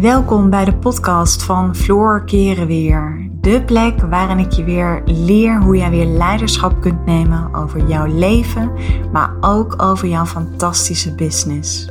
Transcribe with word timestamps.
Welkom 0.00 0.50
bij 0.50 0.64
de 0.64 0.76
podcast 0.76 1.42
van 1.42 1.76
Floor 1.76 2.24
Keren 2.24 2.66
Weer. 2.66 3.30
De 3.40 3.62
plek 3.64 4.00
waarin 4.00 4.38
ik 4.38 4.52
je 4.52 4.64
weer 4.64 5.02
leer 5.04 5.62
hoe 5.62 5.76
jij 5.76 5.90
weer 5.90 6.06
leiderschap 6.06 6.80
kunt 6.80 7.06
nemen 7.06 7.54
over 7.54 7.88
jouw 7.88 8.06
leven, 8.06 8.72
maar 9.12 9.32
ook 9.40 9.82
over 9.82 10.08
jouw 10.08 10.24
fantastische 10.24 11.14
business. 11.14 11.88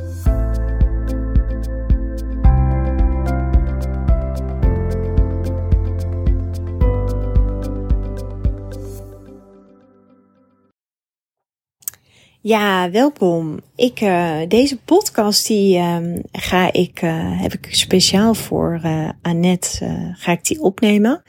Ja, 12.40 12.90
welkom. 12.90 13.60
Ik, 13.76 14.00
uh, 14.00 14.36
deze 14.48 14.78
podcast 14.78 15.46
die 15.46 15.78
uh, 15.78 15.96
ga 16.32 16.72
ik, 16.72 17.02
uh, 17.02 17.40
heb 17.40 17.52
ik 17.52 17.68
speciaal 17.70 18.34
voor 18.34 18.80
uh, 18.84 19.08
Annette, 19.22 20.12
ga 20.12 20.32
ik 20.32 20.44
die 20.44 20.60
opnemen. 20.60 21.22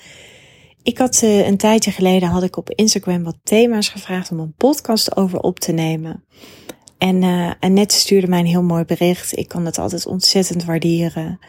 Ik 0.83 0.97
had 0.97 1.21
een 1.21 1.57
tijdje 1.57 1.91
geleden 1.91 2.29
had 2.29 2.43
ik 2.43 2.57
op 2.57 2.69
Instagram 2.69 3.23
wat 3.23 3.37
thema's 3.43 3.89
gevraagd 3.89 4.31
om 4.31 4.39
een 4.39 4.53
podcast 4.57 5.17
over 5.17 5.39
op 5.39 5.59
te 5.59 5.71
nemen. 5.71 6.23
En 6.97 7.23
Annette 7.59 7.95
stuurde 7.95 8.27
mij 8.27 8.39
een 8.39 8.45
heel 8.45 8.63
mooi 8.63 8.85
bericht. 8.85 9.37
Ik 9.37 9.47
kan 9.47 9.65
het 9.65 9.77
altijd 9.77 10.05
ontzettend 10.05 10.65
waarderen 10.65 11.39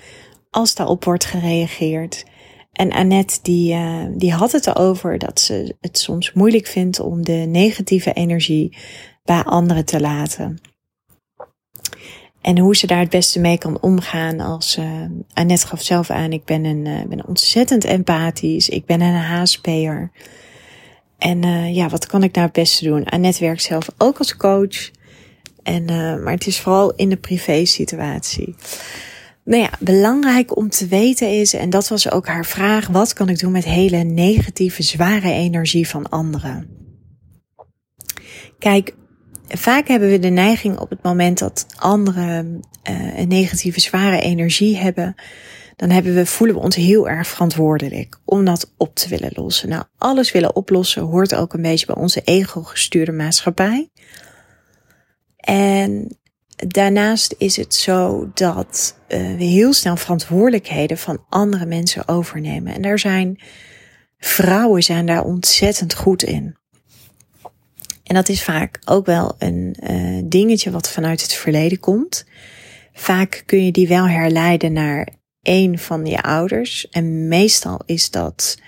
als 0.51 0.75
daarop 0.75 1.05
wordt 1.05 1.25
gereageerd. 1.25 2.25
En 2.73 2.93
Annette 2.93 3.39
die, 3.43 3.77
die 4.17 4.33
had 4.33 4.53
het 4.53 4.67
erover 4.67 5.19
dat 5.19 5.41
ze 5.41 5.77
het 5.81 5.99
soms 5.99 6.33
moeilijk 6.33 6.67
vindt 6.67 7.01
om 7.01 7.25
de 7.25 7.45
negatieve 7.49 8.13
energie 8.13 8.77
bij 9.23 9.43
anderen 9.43 9.85
te 9.85 10.01
laten. 10.01 10.61
En 12.41 12.59
hoe 12.59 12.77
ze 12.77 12.87
daar 12.87 12.99
het 12.99 13.11
beste 13.11 13.41
mee 13.41 13.59
kan 13.59 13.81
omgaan 13.81 14.41
als 14.41 14.77
uh, 14.77 15.05
Annette 15.33 15.67
gaf 15.67 15.83
zelf 15.83 16.11
aan, 16.11 16.33
ik 16.33 16.45
ben 16.45 16.65
een, 16.65 16.87
uh, 16.87 17.05
ben 17.09 17.27
ontzettend 17.27 17.85
empathisch, 17.85 18.69
ik 18.69 18.87
ben 18.87 19.01
een 19.01 19.21
HSP'er. 19.21 20.11
En 21.19 21.45
uh, 21.45 21.75
ja, 21.75 21.89
wat 21.89 22.07
kan 22.07 22.23
ik 22.23 22.35
nou 22.35 22.47
het 22.47 22.55
beste 22.55 22.85
doen? 22.85 23.05
Annette 23.05 23.41
werkt 23.41 23.63
zelf 23.63 23.89
ook 23.99 24.19
als 24.19 24.37
coach. 24.37 24.91
En, 25.63 25.85
maar 26.23 26.33
het 26.33 26.47
is 26.47 26.61
vooral 26.61 26.95
in 26.95 27.09
de 27.09 27.17
privé 27.17 27.65
situatie. 27.65 28.55
Nou 29.45 29.63
ja, 29.63 29.71
belangrijk 29.79 30.57
om 30.57 30.71
te 30.71 30.87
weten 30.87 31.31
is, 31.41 31.55
en 31.55 31.71
dat 31.71 31.89
was 31.89 32.11
ook 32.11 32.27
haar 32.27 32.45
vraag, 32.45 32.87
wat 32.87 33.13
kan 33.13 33.29
ik 33.29 33.39
doen 33.39 33.53
met 33.53 33.65
hele 33.65 34.03
negatieve, 34.03 34.83
zware 34.83 35.33
energie 35.33 35.89
van 35.89 36.09
anderen? 36.09 36.69
Kijk, 38.59 38.95
vaak 39.51 39.89
hebben 39.89 40.11
we 40.11 40.19
de 40.19 40.29
neiging 40.29 40.79
op 40.79 40.91
het 40.91 41.03
moment 41.03 41.39
dat 41.39 41.67
anderen 41.77 42.61
uh, 42.91 43.19
een 43.19 43.29
negatieve, 43.29 43.81
zware 43.81 44.21
energie 44.21 44.77
hebben, 44.77 45.15
dan 45.77 45.91
hebben 45.91 46.15
we, 46.15 46.27
voelen 46.27 46.57
we 46.57 46.63
ons 46.63 46.77
heel 46.77 47.09
erg 47.09 47.27
verantwoordelijk 47.27 48.21
om 48.25 48.45
dat 48.45 48.73
op 48.77 48.95
te 48.95 49.09
willen 49.09 49.31
lossen. 49.35 49.69
Nou, 49.69 49.85
alles 49.99 50.33
willen 50.33 50.57
oplossen 50.57 51.03
hoort 51.03 51.35
ook 51.35 51.53
een 51.53 51.63
beetje 51.63 51.87
bij 51.87 51.95
onze 51.95 52.21
ego-gestuurde 52.25 53.13
maatschappij. 53.13 53.91
En 55.37 56.19
daarnaast 56.57 57.35
is 57.39 57.57
het 57.57 57.75
zo 57.75 58.31
dat 58.35 58.97
uh, 59.09 59.19
we 59.37 59.45
heel 59.45 59.73
snel 59.73 59.97
verantwoordelijkheden 59.97 60.99
van 60.99 61.25
andere 61.29 61.67
mensen 61.67 62.09
overnemen. 62.09 62.75
En 62.75 62.83
daar 62.83 62.99
zijn 62.99 63.41
vrouwen 64.19 64.83
zijn 64.83 65.07
daar 65.07 65.25
ontzettend 65.25 65.95
goed 65.95 66.23
in. 66.23 66.60
En 68.11 68.17
dat 68.17 68.29
is 68.29 68.43
vaak 68.43 68.79
ook 68.85 69.07
wel 69.07 69.35
een 69.39 69.77
uh, 69.91 70.23
dingetje 70.25 70.71
wat 70.71 70.91
vanuit 70.91 71.23
het 71.23 71.33
verleden 71.33 71.81
komt. 71.81 72.25
Vaak 72.93 73.43
kun 73.47 73.65
je 73.65 73.73
die 73.73 73.89
wel 73.89 74.09
herleiden 74.09 74.73
naar 74.73 75.09
een 75.43 75.79
van 75.79 76.07
je 76.07 76.23
ouders. 76.23 76.89
En 76.89 77.29
meestal 77.29 77.81
is 77.87 78.11
dat, 78.11 78.59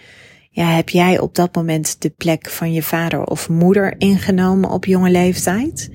ja, 0.50 0.66
heb 0.66 0.88
jij 0.88 1.18
op 1.18 1.34
dat 1.34 1.54
moment 1.54 2.02
de 2.02 2.10
plek 2.10 2.50
van 2.50 2.72
je 2.72 2.82
vader 2.82 3.24
of 3.24 3.48
moeder 3.48 3.94
ingenomen 3.98 4.70
op 4.70 4.84
jonge 4.84 5.10
leeftijd? 5.10 5.90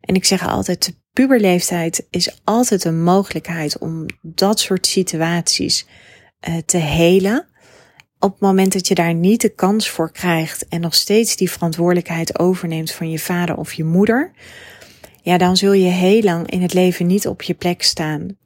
En 0.00 0.14
ik 0.14 0.24
zeg 0.24 0.48
altijd, 0.48 0.84
de 0.84 0.94
puberleeftijd 1.12 2.06
is 2.10 2.40
altijd 2.44 2.84
een 2.84 3.02
mogelijkheid 3.02 3.78
om 3.78 4.06
dat 4.22 4.60
soort 4.60 4.86
situaties 4.86 5.86
uh, 6.48 6.56
te 6.66 6.78
helen 6.78 7.46
op 8.18 8.30
het 8.30 8.40
moment 8.40 8.72
dat 8.72 8.88
je 8.88 8.94
daar 8.94 9.14
niet 9.14 9.40
de 9.40 9.48
kans 9.48 9.90
voor 9.90 10.12
krijgt 10.12 10.68
en 10.68 10.80
nog 10.80 10.94
steeds 10.94 11.36
die 11.36 11.50
verantwoordelijkheid 11.50 12.38
overneemt 12.38 12.92
van 12.92 13.10
je 13.10 13.18
vader 13.18 13.56
of 13.56 13.72
je 13.72 13.84
moeder, 13.84 14.32
ja, 15.22 15.38
dan 15.38 15.56
zul 15.56 15.72
je 15.72 15.90
heel 15.90 16.22
lang 16.22 16.50
in 16.50 16.62
het 16.62 16.74
leven 16.74 17.06
niet 17.06 17.26
op 17.26 17.42
je 17.42 17.54
plek 17.54 17.82
staan. 17.82 18.36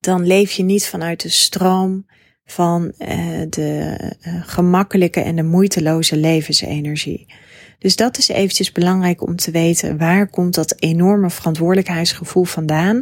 Dan 0.00 0.26
leef 0.26 0.52
je 0.52 0.62
niet 0.62 0.86
vanuit 0.86 1.22
de 1.22 1.28
stroom 1.28 2.06
van 2.44 2.92
uh, 2.98 3.08
de 3.48 3.96
uh, 4.22 4.34
gemakkelijke 4.46 5.20
en 5.20 5.36
de 5.36 5.42
moeiteloze 5.42 6.16
levensenergie. 6.16 7.34
Dus 7.78 7.96
dat 7.96 8.18
is 8.18 8.28
eventjes 8.28 8.72
belangrijk 8.72 9.22
om 9.22 9.36
te 9.36 9.50
weten. 9.50 9.98
Waar 9.98 10.30
komt 10.30 10.54
dat 10.54 10.74
enorme 10.78 11.30
verantwoordelijkheidsgevoel 11.30 12.44
vandaan? 12.44 13.00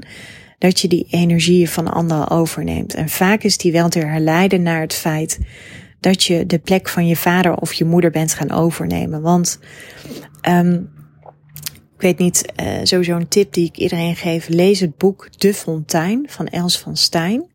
Dat 0.59 0.81
je 0.81 0.89
die 0.89 1.07
energieën 1.11 1.69
van 1.69 1.93
anderen 1.93 2.31
overneemt. 2.31 2.95
En 2.95 3.09
vaak 3.09 3.43
is 3.43 3.57
die 3.57 3.73
wel 3.73 3.89
te 3.89 3.99
herleiden 3.99 4.63
naar 4.63 4.81
het 4.81 4.95
feit 4.95 5.39
dat 6.01 6.25
je 6.25 6.47
de 6.47 6.59
plek 6.59 6.89
van 6.89 7.07
je 7.07 7.17
vader 7.17 7.55
of 7.55 7.73
je 7.73 7.85
moeder 7.85 8.11
bent 8.11 8.35
gaan 8.35 8.51
overnemen. 8.51 9.23
Want 9.23 9.59
um, 10.49 10.91
ik 11.95 12.05
weet 12.05 12.19
niet, 12.19 12.53
uh, 12.61 12.79
sowieso 12.83 13.17
een 13.17 13.29
tip 13.29 13.53
die 13.53 13.67
ik 13.67 13.77
iedereen 13.77 14.17
geef. 14.17 14.49
Lees 14.49 14.81
het 14.81 14.97
boek 14.97 15.29
De 15.39 15.55
Fontein 15.55 16.27
van 16.29 16.47
Els 16.47 16.79
van 16.79 16.97
Stein. 16.97 17.51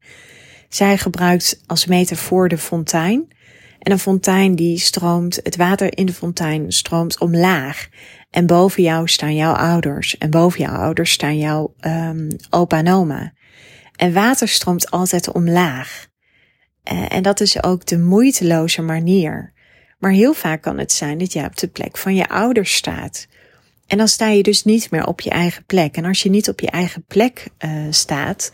Zij 0.69 0.97
gebruikt 0.97 1.61
als 1.65 1.85
metafoor 1.85 2.49
de 2.49 2.57
fontein. 2.57 3.27
En 3.79 3.91
een 3.91 3.99
fontein 3.99 4.55
die 4.55 4.79
stroomt, 4.79 5.39
het 5.43 5.55
water 5.55 5.97
in 5.97 6.05
de 6.05 6.13
fontein 6.13 6.71
stroomt 6.71 7.19
omlaag. 7.19 7.89
En 8.33 8.45
boven 8.45 8.83
jou 8.83 9.07
staan 9.07 9.35
jouw 9.35 9.53
ouders. 9.53 10.17
En 10.17 10.29
boven 10.29 10.59
jouw 10.59 10.75
ouders 10.75 11.11
staan 11.11 11.37
jouw 11.37 11.73
um, 11.81 12.27
opa 12.49 12.77
en 12.77 12.87
oma. 12.87 13.33
En 13.95 14.13
water 14.13 14.47
stroomt 14.47 14.91
altijd 14.91 15.31
omlaag. 15.31 16.07
Uh, 16.91 17.05
en 17.13 17.23
dat 17.23 17.39
is 17.39 17.63
ook 17.63 17.85
de 17.85 17.99
moeiteloze 17.99 18.81
manier. 18.81 19.53
Maar 19.99 20.11
heel 20.11 20.33
vaak 20.33 20.61
kan 20.61 20.77
het 20.77 20.91
zijn 20.91 21.17
dat 21.17 21.33
je 21.33 21.45
op 21.45 21.57
de 21.57 21.67
plek 21.67 21.97
van 21.97 22.15
je 22.15 22.29
ouders 22.29 22.75
staat. 22.75 23.27
En 23.87 23.97
dan 23.97 24.07
sta 24.07 24.27
je 24.27 24.43
dus 24.43 24.63
niet 24.63 24.91
meer 24.91 25.05
op 25.05 25.21
je 25.21 25.29
eigen 25.29 25.65
plek. 25.65 25.95
En 25.95 26.05
als 26.05 26.23
je 26.23 26.29
niet 26.29 26.49
op 26.49 26.59
je 26.59 26.69
eigen 26.69 27.05
plek 27.07 27.47
uh, 27.65 27.71
staat, 27.89 28.51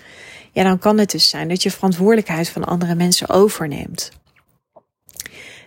ja, 0.51 0.63
dan 0.63 0.79
kan 0.79 0.97
het 0.97 1.12
dus 1.12 1.29
zijn 1.29 1.47
dat 1.47 1.63
je 1.63 1.72
verantwoordelijkheid 1.72 2.50
van 2.50 2.66
andere 2.66 2.95
mensen 2.95 3.29
overneemt. 3.29 4.12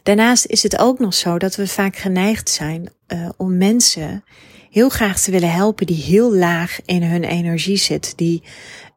Daarnaast 0.03 0.47
is 0.47 0.63
het 0.63 0.79
ook 0.79 0.99
nog 0.99 1.15
zo 1.15 1.39
dat 1.39 1.57
we 1.57 1.67
vaak 1.67 1.97
geneigd 1.97 2.49
zijn 2.49 2.93
uh, 3.09 3.29
om 3.37 3.57
mensen 3.57 4.25
heel 4.71 4.89
graag 4.89 5.21
te 5.21 5.31
willen 5.31 5.53
helpen 5.53 5.87
die 5.87 6.03
heel 6.03 6.35
laag 6.35 6.79
in 6.85 7.03
hun 7.03 7.25
energie 7.25 7.77
zitten, 7.77 8.17
die 8.17 8.43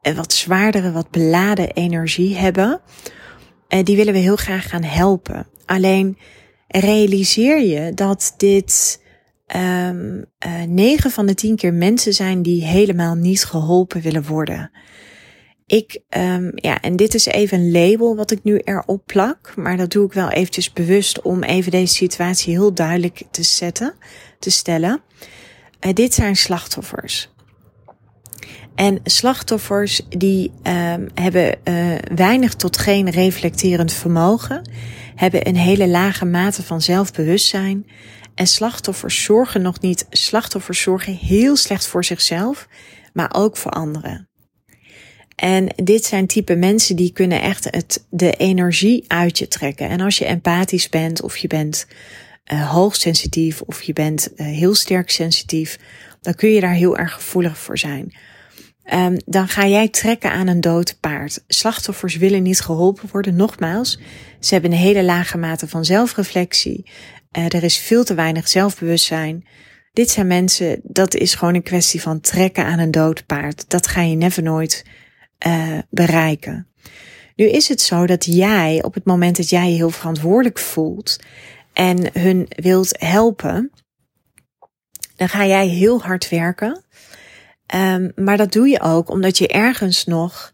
uh, 0.02 0.16
wat 0.16 0.32
zwaardere, 0.32 0.92
wat 0.92 1.10
beladen 1.10 1.70
energie 1.70 2.36
hebben. 2.36 2.80
Uh, 3.68 3.82
die 3.82 3.96
willen 3.96 4.12
we 4.12 4.18
heel 4.18 4.36
graag 4.36 4.68
gaan 4.68 4.82
helpen. 4.82 5.46
Alleen 5.66 6.18
realiseer 6.68 7.60
je 7.60 7.94
dat 7.94 8.34
dit 8.36 9.00
um, 9.56 10.24
uh, 10.46 10.62
9 10.66 11.10
van 11.10 11.26
de 11.26 11.34
10 11.34 11.56
keer 11.56 11.74
mensen 11.74 12.12
zijn 12.12 12.42
die 12.42 12.64
helemaal 12.64 13.14
niet 13.14 13.44
geholpen 13.44 14.00
willen 14.00 14.24
worden. 14.24 14.70
Ik, 15.66 16.00
um, 16.16 16.52
ja, 16.54 16.80
en 16.80 16.96
dit 16.96 17.14
is 17.14 17.26
even 17.26 17.58
een 17.58 17.70
label 17.70 18.16
wat 18.16 18.30
ik 18.30 18.44
nu 18.44 18.58
erop 18.58 19.02
plak, 19.06 19.52
maar 19.56 19.76
dat 19.76 19.90
doe 19.90 20.06
ik 20.06 20.12
wel 20.12 20.30
eventjes 20.30 20.72
bewust 20.72 21.22
om 21.22 21.42
even 21.42 21.70
deze 21.70 21.94
situatie 21.94 22.52
heel 22.52 22.74
duidelijk 22.74 23.22
te 23.30 23.42
zetten, 23.42 23.94
te 24.38 24.50
stellen. 24.50 25.00
Uh, 25.80 25.92
dit 25.92 26.14
zijn 26.14 26.36
slachtoffers. 26.36 27.30
En 28.74 29.00
slachtoffers 29.04 30.02
die 30.08 30.52
um, 30.62 31.08
hebben 31.14 31.58
uh, 31.64 31.94
weinig 32.14 32.54
tot 32.54 32.78
geen 32.78 33.10
reflecterend 33.10 33.92
vermogen, 33.92 34.70
hebben 35.14 35.48
een 35.48 35.56
hele 35.56 35.88
lage 35.88 36.24
mate 36.24 36.62
van 36.62 36.82
zelfbewustzijn. 36.82 37.86
En 38.34 38.46
slachtoffers 38.46 39.22
zorgen 39.22 39.62
nog 39.62 39.80
niet, 39.80 40.06
slachtoffers 40.10 40.80
zorgen 40.80 41.14
heel 41.14 41.56
slecht 41.56 41.86
voor 41.86 42.04
zichzelf, 42.04 42.68
maar 43.12 43.34
ook 43.34 43.56
voor 43.56 43.70
anderen. 43.70 44.28
En 45.36 45.68
dit 45.76 46.04
zijn 46.04 46.26
type 46.26 46.54
mensen 46.54 46.96
die 46.96 47.12
kunnen 47.12 47.42
echt 47.42 47.64
het, 47.70 48.06
de 48.10 48.32
energie 48.32 49.04
uit 49.06 49.38
je 49.38 49.48
trekken. 49.48 49.88
En 49.88 50.00
als 50.00 50.18
je 50.18 50.24
empathisch 50.24 50.88
bent 50.88 51.22
of 51.22 51.36
je 51.36 51.46
bent 51.46 51.86
uh, 52.52 52.70
hoogsensitief 52.70 53.60
of 53.60 53.82
je 53.82 53.92
bent 53.92 54.28
uh, 54.36 54.46
heel 54.46 54.74
sterk 54.74 55.10
sensitief, 55.10 55.78
dan 56.20 56.34
kun 56.34 56.50
je 56.50 56.60
daar 56.60 56.74
heel 56.74 56.98
erg 56.98 57.12
gevoelig 57.12 57.58
voor 57.58 57.78
zijn. 57.78 58.14
Um, 58.92 59.16
dan 59.24 59.48
ga 59.48 59.66
jij 59.66 59.88
trekken 59.88 60.32
aan 60.32 60.46
een 60.46 60.60
dood 60.60 60.96
paard. 61.00 61.44
Slachtoffers 61.48 62.16
willen 62.16 62.42
niet 62.42 62.60
geholpen 62.60 63.08
worden. 63.12 63.36
Nogmaals, 63.36 63.98
ze 64.40 64.52
hebben 64.52 64.72
een 64.72 64.78
hele 64.78 65.04
lage 65.04 65.38
mate 65.38 65.68
van 65.68 65.84
zelfreflectie. 65.84 66.90
Uh, 67.38 67.44
er 67.44 67.62
is 67.62 67.78
veel 67.78 68.04
te 68.04 68.14
weinig 68.14 68.48
zelfbewustzijn. 68.48 69.46
Dit 69.92 70.10
zijn 70.10 70.26
mensen, 70.26 70.80
dat 70.82 71.14
is 71.14 71.34
gewoon 71.34 71.54
een 71.54 71.62
kwestie 71.62 72.02
van 72.02 72.20
trekken 72.20 72.64
aan 72.64 72.78
een 72.78 72.90
dood 72.90 73.26
paard. 73.26 73.64
Dat 73.68 73.86
ga 73.86 74.00
je 74.00 74.16
never 74.16 74.42
nooit 74.42 74.84
uh, 75.46 75.78
bereiken. 75.90 76.66
Nu 77.34 77.48
is 77.48 77.68
het 77.68 77.80
zo 77.80 78.06
dat 78.06 78.24
jij 78.24 78.82
op 78.82 78.94
het 78.94 79.04
moment 79.04 79.36
dat 79.36 79.48
jij 79.48 79.70
je 79.70 79.76
heel 79.76 79.90
verantwoordelijk 79.90 80.58
voelt 80.58 81.18
en 81.72 82.20
hun 82.20 82.46
wilt 82.48 83.00
helpen, 83.00 83.70
dan 85.16 85.28
ga 85.28 85.46
jij 85.46 85.66
heel 85.66 86.02
hard 86.02 86.28
werken. 86.28 86.84
Um, 87.74 88.12
maar 88.14 88.36
dat 88.36 88.52
doe 88.52 88.68
je 88.68 88.80
ook 88.80 89.10
omdat 89.10 89.38
je 89.38 89.48
ergens 89.48 90.04
nog 90.04 90.52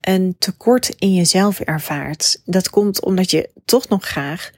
een 0.00 0.36
tekort 0.38 0.88
in 0.88 1.14
jezelf 1.14 1.60
ervaart. 1.60 2.42
Dat 2.44 2.70
komt 2.70 3.02
omdat 3.02 3.30
je 3.30 3.50
toch 3.64 3.88
nog 3.88 4.04
graag 4.04 4.50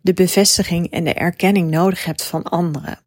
de 0.00 0.12
bevestiging 0.12 0.90
en 0.90 1.04
de 1.04 1.14
erkenning 1.14 1.70
nodig 1.70 2.04
hebt 2.04 2.22
van 2.22 2.42
anderen. 2.42 2.98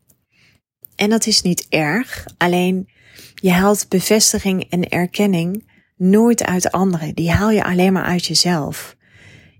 En 0.95 1.09
dat 1.09 1.25
is 1.25 1.41
niet 1.41 1.65
erg, 1.69 2.25
alleen 2.37 2.89
je 3.35 3.51
haalt 3.51 3.89
bevestiging 3.89 4.69
en 4.69 4.89
erkenning 4.89 5.69
nooit 5.97 6.43
uit 6.43 6.71
anderen. 6.71 7.15
Die 7.15 7.31
haal 7.31 7.51
je 7.51 7.63
alleen 7.63 7.93
maar 7.93 8.03
uit 8.03 8.25
jezelf. 8.25 8.95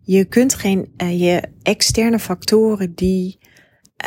Je 0.02 0.26
kunt 0.26 0.54
geen 0.54 0.94
uh, 0.98 1.20
je 1.20 1.44
externe 1.64 2.20
factoren 2.20 2.96
die 2.96 3.40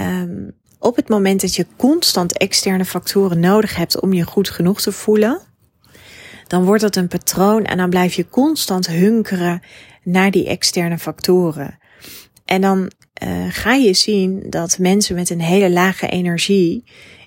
um, 0.01 0.59
op 0.79 0.97
het 0.97 1.09
moment 1.09 1.41
dat 1.41 1.55
je 1.55 1.67
constant 1.77 2.39
externe 2.39 2.85
factoren 2.85 3.41
nodig 3.41 3.77
hebt 3.77 4.01
om 4.01 4.13
je 4.13 4.23
goed 4.23 4.51
genoeg 4.51 4.81
te 4.81 4.93
voelen, 4.93 5.41
dan 6.47 6.65
wordt 6.65 6.83
dat 6.83 6.97
een 6.97 7.09
patroon 7.09 7.65
en 7.65 7.77
dan 7.77 7.91
blijf 7.91 8.15
je 8.15 8.29
constant 8.29 8.87
hunkeren 8.87 9.63
naar 10.03 10.31
die 10.31 10.47
externe 10.47 10.99
factoren. 10.99 11.79
En 12.45 12.61
dan 12.61 12.91
uh, 13.23 13.47
ga 13.49 13.75
je 13.75 13.95
zien 13.95 14.47
dat 14.49 14.79
mensen 14.79 15.15
met 15.15 15.31
een 15.31 15.41
hele 15.41 15.71
lage 15.71 16.09
energie, 16.09 16.85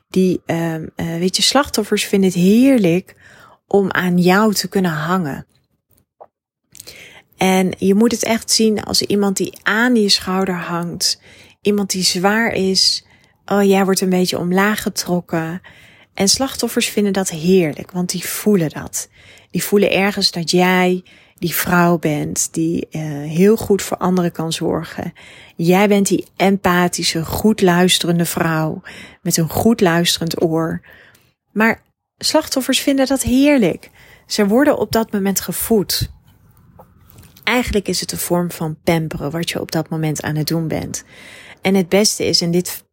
die, 0.09 0.41
uh, 0.45 0.75
weet 0.95 1.35
je, 1.35 1.41
slachtoffers 1.41 2.05
vinden 2.05 2.29
het 2.29 2.39
heerlijk 2.39 3.15
om 3.73 3.91
aan 3.91 4.17
jou 4.17 4.53
te 4.53 4.67
kunnen 4.67 4.91
hangen. 4.91 5.45
En 7.37 7.73
je 7.77 7.95
moet 7.95 8.11
het 8.11 8.23
echt 8.23 8.51
zien 8.51 8.83
als 8.83 9.01
iemand 9.01 9.37
die 9.37 9.53
aan 9.63 9.95
je 9.95 10.09
schouder 10.09 10.55
hangt, 10.55 11.21
iemand 11.61 11.89
die 11.89 12.03
zwaar 12.03 12.51
is. 12.51 13.05
Oh, 13.45 13.63
jij 13.63 13.83
wordt 13.85 14.01
een 14.01 14.09
beetje 14.09 14.39
omlaag 14.39 14.81
getrokken. 14.81 15.61
En 16.13 16.27
slachtoffers 16.27 16.89
vinden 16.89 17.13
dat 17.13 17.29
heerlijk, 17.29 17.91
want 17.91 18.09
die 18.09 18.25
voelen 18.25 18.69
dat. 18.69 19.09
Die 19.51 19.63
voelen 19.63 19.91
ergens 19.91 20.31
dat 20.31 20.51
jij 20.51 21.03
die 21.35 21.55
vrouw 21.55 21.97
bent 21.97 22.53
die 22.53 22.87
uh, 22.91 23.01
heel 23.29 23.57
goed 23.57 23.81
voor 23.81 23.97
anderen 23.97 24.31
kan 24.31 24.51
zorgen. 24.51 25.13
Jij 25.55 25.87
bent 25.87 26.07
die 26.07 26.25
empathische, 26.35 27.25
goed 27.25 27.61
luisterende 27.61 28.25
vrouw 28.25 28.81
met 29.21 29.37
een 29.37 29.49
goed 29.49 29.81
luisterend 29.81 30.41
oor. 30.43 30.81
Maar 31.51 31.81
slachtoffers 32.17 32.79
vinden 32.79 33.07
dat 33.07 33.21
heerlijk. 33.21 33.89
Ze 34.25 34.47
worden 34.47 34.77
op 34.77 34.91
dat 34.91 35.11
moment 35.11 35.39
gevoed. 35.39 36.11
Eigenlijk 37.43 37.87
is 37.87 37.99
het 37.99 38.11
een 38.11 38.17
vorm 38.17 38.51
van 38.51 38.77
pamperen 38.83 39.31
wat 39.31 39.49
je 39.49 39.61
op 39.61 39.71
dat 39.71 39.89
moment 39.89 40.21
aan 40.21 40.35
het 40.35 40.47
doen 40.47 40.67
bent. 40.67 41.03
En 41.61 41.75
het 41.75 41.89
beste 41.89 42.25
is, 42.25 42.41
en 42.41 42.51
dit, 42.51 42.85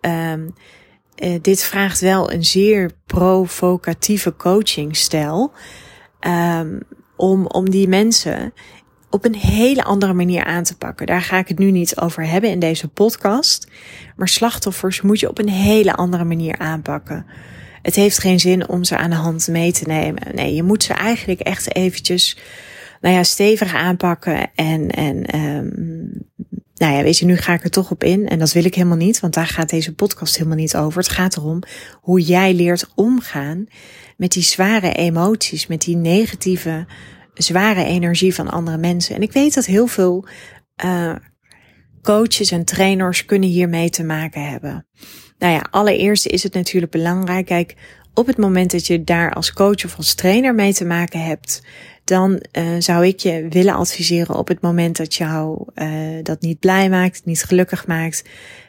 uh, 0.00 0.32
uh, 0.32 0.42
dit 1.40 1.62
vraagt 1.62 2.00
wel 2.00 2.32
een 2.32 2.44
zeer 2.44 2.90
provocatieve 3.06 4.36
coachingstijl. 4.36 5.52
Um, 6.20 6.80
om, 7.16 7.46
om 7.46 7.70
die 7.70 7.88
mensen 7.88 8.52
op 9.10 9.24
een 9.24 9.34
hele 9.34 9.84
andere 9.84 10.12
manier 10.12 10.44
aan 10.44 10.62
te 10.62 10.76
pakken. 10.76 11.06
Daar 11.06 11.22
ga 11.22 11.38
ik 11.38 11.48
het 11.48 11.58
nu 11.58 11.70
niet 11.70 12.00
over 12.00 12.26
hebben 12.26 12.50
in 12.50 12.58
deze 12.58 12.88
podcast. 12.88 13.70
Maar 14.16 14.28
slachtoffers 14.28 15.00
moet 15.00 15.20
je 15.20 15.28
op 15.28 15.38
een 15.38 15.48
hele 15.48 15.94
andere 15.94 16.24
manier 16.24 16.58
aanpakken. 16.58 17.26
Het 17.84 17.94
heeft 17.94 18.18
geen 18.18 18.40
zin 18.40 18.68
om 18.68 18.84
ze 18.84 18.96
aan 18.96 19.10
de 19.10 19.16
hand 19.16 19.48
mee 19.48 19.72
te 19.72 19.84
nemen. 19.86 20.22
Nee, 20.34 20.54
je 20.54 20.62
moet 20.62 20.82
ze 20.82 20.92
eigenlijk 20.92 21.40
echt 21.40 21.74
eventjes, 21.74 22.38
nou 23.00 23.14
ja, 23.14 23.22
stevig 23.22 23.74
aanpakken. 23.74 24.50
En, 24.54 24.90
en 24.90 25.40
um, 25.40 26.28
nou 26.74 26.94
ja, 26.96 27.02
weet 27.02 27.18
je, 27.18 27.24
nu 27.24 27.36
ga 27.36 27.52
ik 27.52 27.64
er 27.64 27.70
toch 27.70 27.90
op 27.90 28.04
in. 28.04 28.28
En 28.28 28.38
dat 28.38 28.52
wil 28.52 28.64
ik 28.64 28.74
helemaal 28.74 28.96
niet, 28.96 29.20
want 29.20 29.34
daar 29.34 29.46
gaat 29.46 29.70
deze 29.70 29.94
podcast 29.94 30.36
helemaal 30.36 30.56
niet 30.56 30.76
over. 30.76 30.98
Het 30.98 31.12
gaat 31.12 31.36
erom 31.36 31.62
hoe 32.00 32.20
jij 32.20 32.54
leert 32.54 32.90
omgaan 32.94 33.66
met 34.16 34.32
die 34.32 34.42
zware 34.42 34.92
emoties, 34.92 35.66
met 35.66 35.80
die 35.80 35.96
negatieve, 35.96 36.86
zware 37.34 37.84
energie 37.84 38.34
van 38.34 38.50
andere 38.50 38.78
mensen. 38.78 39.14
En 39.14 39.22
ik 39.22 39.32
weet 39.32 39.54
dat 39.54 39.66
heel 39.66 39.86
veel 39.86 40.26
uh, 40.84 41.14
coaches 42.02 42.50
en 42.50 42.64
trainers 42.64 43.24
kunnen 43.24 43.48
hiermee 43.48 43.90
te 43.90 44.04
maken 44.04 44.48
hebben. 44.48 44.86
Nou 45.44 45.56
ja, 45.56 45.66
allereerst 45.70 46.26
is 46.26 46.42
het 46.42 46.54
natuurlijk 46.54 46.92
belangrijk. 46.92 47.46
Kijk, 47.46 47.74
op 48.14 48.26
het 48.26 48.36
moment 48.36 48.70
dat 48.70 48.86
je 48.86 49.04
daar 49.04 49.32
als 49.32 49.52
coach 49.52 49.84
of 49.84 49.96
als 49.96 50.14
trainer 50.14 50.54
mee 50.54 50.74
te 50.74 50.84
maken 50.84 51.20
hebt, 51.20 51.62
dan 52.04 52.42
uh, 52.52 52.64
zou 52.78 53.06
ik 53.06 53.20
je 53.20 53.46
willen 53.48 53.74
adviseren 53.74 54.36
op 54.36 54.48
het 54.48 54.60
moment 54.60 54.96
dat 54.96 55.14
jou 55.14 55.68
uh, 55.74 56.22
dat 56.22 56.40
niet 56.40 56.58
blij 56.58 56.88
maakt, 56.88 57.24
niet 57.24 57.42
gelukkig 57.42 57.86
maakt, 57.86 58.22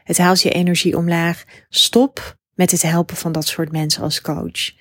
het 0.03 0.17
haalt 0.17 0.41
je 0.41 0.49
energie 0.49 0.97
omlaag. 0.97 1.43
Stop 1.69 2.37
met 2.53 2.71
het 2.71 2.81
helpen 2.81 3.15
van 3.15 3.31
dat 3.31 3.47
soort 3.47 3.71
mensen 3.71 4.01
als 4.01 4.21
coach. 4.21 4.71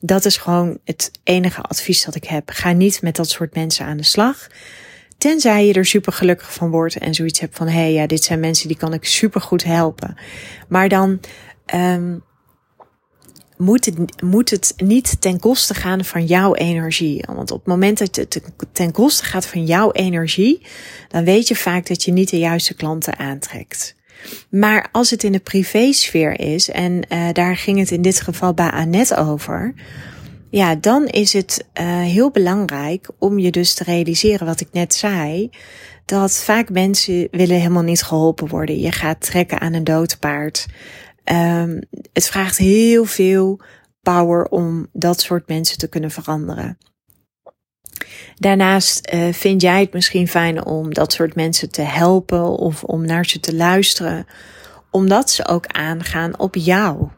Dat 0.00 0.24
is 0.24 0.36
gewoon 0.36 0.78
het 0.84 1.10
enige 1.24 1.60
advies 1.60 2.04
dat 2.04 2.14
ik 2.14 2.24
heb. 2.24 2.50
Ga 2.50 2.72
niet 2.72 3.02
met 3.02 3.16
dat 3.16 3.28
soort 3.28 3.54
mensen 3.54 3.86
aan 3.86 3.96
de 3.96 4.02
slag. 4.02 4.48
Tenzij 5.22 5.66
je 5.66 5.72
er 5.72 5.86
super 5.86 6.12
gelukkig 6.12 6.52
van 6.52 6.70
wordt 6.70 6.96
en 6.96 7.14
zoiets 7.14 7.40
hebt 7.40 7.56
van, 7.56 7.66
hé, 7.66 7.80
hey, 7.80 7.92
ja, 7.92 8.06
dit 8.06 8.24
zijn 8.24 8.40
mensen 8.40 8.68
die 8.68 8.76
kan 8.76 8.92
ik 8.92 9.04
super 9.04 9.40
goed 9.40 9.64
helpen. 9.64 10.16
Maar 10.68 10.88
dan 10.88 11.20
um, 11.74 12.22
moet, 13.56 13.84
het, 13.84 14.22
moet 14.22 14.50
het 14.50 14.74
niet 14.76 15.20
ten 15.20 15.38
koste 15.38 15.74
gaan 15.74 16.04
van 16.04 16.26
jouw 16.26 16.54
energie. 16.54 17.24
Want 17.26 17.50
op 17.50 17.58
het 17.58 17.66
moment 17.66 17.98
dat 17.98 18.16
het 18.16 18.42
ten 18.72 18.92
koste 18.92 19.24
gaat 19.24 19.46
van 19.46 19.64
jouw 19.64 19.92
energie, 19.92 20.66
dan 21.08 21.24
weet 21.24 21.48
je 21.48 21.56
vaak 21.56 21.86
dat 21.86 22.02
je 22.02 22.12
niet 22.12 22.30
de 22.30 22.38
juiste 22.38 22.74
klanten 22.74 23.18
aantrekt. 23.18 23.94
Maar 24.50 24.88
als 24.92 25.10
het 25.10 25.22
in 25.22 25.32
de 25.32 25.40
privésfeer 25.40 26.40
is, 26.40 26.70
en 26.70 27.06
uh, 27.08 27.28
daar 27.32 27.56
ging 27.56 27.78
het 27.78 27.90
in 27.90 28.02
dit 28.02 28.20
geval 28.20 28.54
bij 28.54 28.70
Annette 28.70 29.16
over, 29.16 29.74
ja, 30.52 30.74
dan 30.74 31.06
is 31.06 31.32
het 31.32 31.66
uh, 31.80 31.84
heel 32.00 32.30
belangrijk 32.30 33.10
om 33.18 33.38
je 33.38 33.50
dus 33.50 33.74
te 33.74 33.84
realiseren 33.84 34.46
wat 34.46 34.60
ik 34.60 34.68
net 34.72 34.94
zei. 34.94 35.50
Dat 36.04 36.42
vaak 36.42 36.70
mensen 36.70 37.28
willen 37.30 37.56
helemaal 37.56 37.82
niet 37.82 38.02
geholpen 38.02 38.48
worden. 38.48 38.78
Je 38.78 38.92
gaat 38.92 39.20
trekken 39.20 39.60
aan 39.60 39.72
een 39.72 39.84
dood 39.84 40.18
paard. 40.18 40.66
Um, 41.24 41.80
het 42.12 42.26
vraagt 42.26 42.56
heel 42.56 43.04
veel 43.04 43.60
power 44.02 44.44
om 44.44 44.88
dat 44.92 45.20
soort 45.20 45.48
mensen 45.48 45.78
te 45.78 45.88
kunnen 45.88 46.10
veranderen. 46.10 46.78
Daarnaast 48.34 49.12
uh, 49.14 49.32
vind 49.32 49.62
jij 49.62 49.80
het 49.80 49.92
misschien 49.92 50.28
fijn 50.28 50.64
om 50.64 50.94
dat 50.94 51.12
soort 51.12 51.34
mensen 51.34 51.70
te 51.70 51.82
helpen 51.82 52.58
of 52.58 52.84
om 52.84 53.06
naar 53.06 53.26
ze 53.26 53.40
te 53.40 53.54
luisteren, 53.54 54.26
omdat 54.90 55.30
ze 55.30 55.46
ook 55.46 55.66
aangaan 55.66 56.38
op 56.38 56.54
jou. 56.54 57.08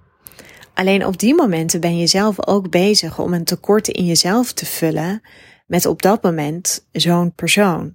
Alleen 0.75 1.07
op 1.07 1.19
die 1.19 1.35
momenten 1.35 1.81
ben 1.81 1.99
je 1.99 2.07
zelf 2.07 2.47
ook 2.47 2.71
bezig 2.71 3.19
om 3.19 3.35
een 3.35 3.45
tekort 3.45 3.88
in 3.88 4.04
jezelf 4.04 4.52
te 4.52 4.66
vullen 4.66 5.23
met 5.66 5.87
op 5.87 6.02
dat 6.02 6.23
moment 6.23 6.87
zo'n 6.93 7.33
persoon. 7.33 7.95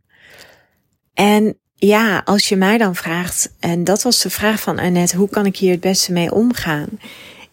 En 1.14 1.58
ja, 1.76 2.22
als 2.26 2.50
je 2.50 2.56
mij 2.56 2.78
dan 2.78 2.96
vraagt, 2.96 3.54
en 3.60 3.84
dat 3.84 4.02
was 4.02 4.22
de 4.22 4.30
vraag 4.30 4.62
van 4.62 4.80
Annette, 4.80 5.18
hoe 5.18 5.30
kan 5.30 5.46
ik 5.46 5.58
hier 5.58 5.72
het 5.72 5.80
beste 5.80 6.12
mee 6.12 6.32
omgaan? 6.32 6.88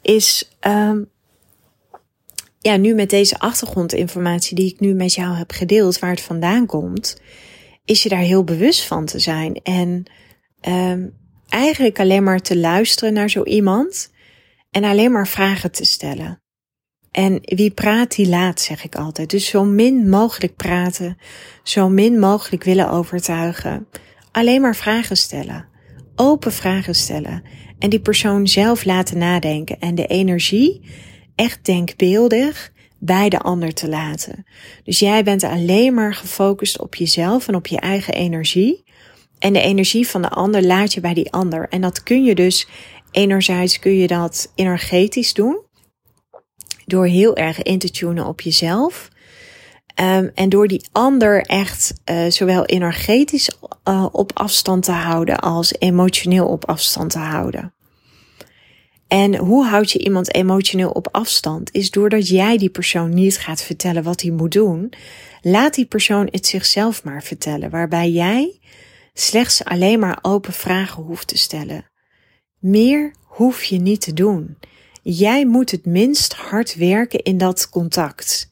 Is 0.02 0.50
um, 0.66 1.11
ja, 2.59 2.76
nu 2.76 2.95
met 2.95 3.11
deze 3.11 3.38
achtergrondinformatie 3.38 4.56
die 4.56 4.73
ik 4.73 4.80
nu 4.80 4.95
met 4.95 5.14
jou 5.14 5.37
heb 5.37 5.50
gedeeld, 5.50 5.99
waar 5.99 6.11
het 6.11 6.21
vandaan 6.21 6.66
komt, 6.66 7.21
is 7.85 8.02
je 8.02 8.09
daar 8.09 8.18
heel 8.18 8.45
bewust 8.45 8.85
van 8.85 9.04
te 9.04 9.18
zijn. 9.18 9.61
En 9.62 10.04
um, 10.68 11.14
eigenlijk 11.49 12.00
alleen 12.00 12.23
maar 12.23 12.40
te 12.40 12.56
luisteren 12.56 13.12
naar 13.12 13.30
zo 13.30 13.42
iemand 13.42 14.11
en 14.76 14.85
alleen 14.85 15.12
maar 15.12 15.28
vragen 15.28 15.73
te 15.73 15.85
stellen. 15.85 16.42
En 17.11 17.38
wie 17.42 17.71
praat, 17.71 18.14
die 18.14 18.28
laat, 18.28 18.61
zeg 18.61 18.85
ik 18.85 18.95
altijd. 18.95 19.30
Dus 19.30 19.47
zo 19.47 19.64
min 19.64 20.09
mogelijk 20.09 20.56
praten, 20.56 21.18
zo 21.62 21.88
min 21.88 22.18
mogelijk 22.18 22.64
willen 22.64 22.90
overtuigen. 22.90 23.87
Alleen 24.33 24.61
maar 24.61 24.76
vragen 24.76 25.16
stellen. 25.16 25.68
Open 26.16 26.52
vragen 26.52 26.95
stellen. 26.95 27.42
En 27.78 27.90
die 27.90 28.00
persoon 28.00 28.49
zelf 28.49 28.85
laten 28.85 29.18
nadenken. 29.18 29.80
En 29.80 29.95
de 29.95 30.06
energie 30.06 30.80
echt 31.35 31.64
denkbeeldig 31.64 32.73
bij 32.99 33.28
de 33.28 33.38
ander 33.38 33.75
te 33.75 33.88
laten. 33.88 34.47
Dus 34.85 34.99
jij 34.99 35.25
bent 35.25 35.45
alleen 35.45 35.95
maar 35.95 36.14
gefocust 36.14 36.80
op 36.80 36.95
jezelf 36.95 37.49
en 37.49 37.54
op 37.54 37.66
je 37.66 37.80
eigen 37.80 38.14
energie. 38.14 38.85
En 39.38 39.52
de 39.52 39.61
energie 39.61 40.09
van 40.09 40.23
de 40.23 40.30
ander 40.30 40.62
laat 40.62 40.92
je 40.95 41.00
bij 41.00 41.14
die 41.14 41.33
ander. 41.33 41.68
En 41.68 41.80
dat 41.80 42.02
kun 42.02 42.25
je 42.25 42.35
dus, 42.35 42.68
enerzijds 43.16 43.78
kun 43.78 43.96
je 43.96 44.06
dat 44.06 44.52
energetisch 44.54 45.35
doen. 45.35 45.58
Door 46.87 47.06
heel 47.06 47.37
erg 47.37 47.62
in 47.62 47.78
te 47.78 47.90
tunen 47.90 48.26
op 48.26 48.40
jezelf. 48.40 49.08
Um, 50.00 50.30
en 50.35 50.49
door 50.49 50.68
die 50.68 50.88
ander 50.92 51.42
echt 51.42 51.94
uh, 52.11 52.30
zowel 52.30 52.64
energetisch 52.64 53.50
uh, 53.85 54.06
op 54.12 54.30
afstand 54.35 54.85
te 54.85 54.92
houden 54.92 55.38
als 55.38 55.75
emotioneel 55.78 56.46
op 56.46 56.64
afstand 56.64 57.11
te 57.11 57.18
houden. 57.18 57.75
En 59.08 59.37
hoe 59.37 59.66
houd 59.66 59.90
je 59.90 59.99
iemand 59.99 60.35
emotioneel 60.35 60.90
op 60.90 61.08
afstand? 61.12 61.73
Is 61.73 61.90
doordat 61.90 62.28
jij 62.28 62.56
die 62.58 62.70
persoon 62.70 63.14
niet 63.14 63.38
gaat 63.38 63.62
vertellen 63.62 64.02
wat 64.02 64.20
hij 64.20 64.30
moet 64.30 64.52
doen. 64.52 64.92
Laat 65.40 65.75
die 65.75 65.87
persoon 65.87 66.28
het 66.30 66.46
zichzelf 66.46 67.04
maar 67.04 67.23
vertellen, 67.23 67.70
waarbij 67.70 68.11
jij 68.11 68.61
slechts 69.14 69.64
alleen 69.64 69.99
maar 69.99 70.18
open 70.23 70.52
vragen 70.52 71.02
hoeft 71.02 71.28
te 71.28 71.38
stellen. 71.38 71.85
Meer 72.66 73.12
hoef 73.23 73.62
je 73.62 73.78
niet 73.78 74.00
te 74.00 74.12
doen. 74.12 74.56
Jij 75.02 75.46
moet 75.46 75.70
het 75.70 75.85
minst 75.85 76.32
hard 76.32 76.75
werken 76.75 77.23
in 77.23 77.38
dat 77.38 77.68
contact. 77.68 78.50